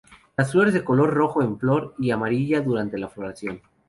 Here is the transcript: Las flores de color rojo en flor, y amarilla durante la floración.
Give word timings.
Las 0.35 0.51
flores 0.51 0.73
de 0.73 0.83
color 0.83 1.11
rojo 1.13 1.43
en 1.43 1.59
flor, 1.59 1.93
y 1.99 2.09
amarilla 2.09 2.59
durante 2.61 2.97
la 2.97 3.07
floración. 3.07 3.61